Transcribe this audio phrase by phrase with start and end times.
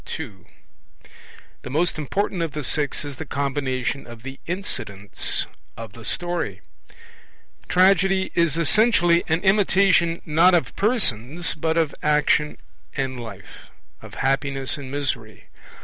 [0.19, 0.47] II.
[1.61, 5.45] The most important of the six is the combination of the incidents
[5.77, 6.61] of the story.
[7.69, 12.57] Tragedy is essentially an imitation not of persons but of action
[12.97, 13.69] and life,
[14.01, 15.49] of happiness and misery.